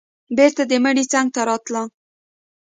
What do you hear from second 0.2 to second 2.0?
بېرته د مړي څنگ ته راتله.